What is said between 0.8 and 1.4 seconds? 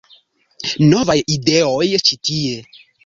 Novaj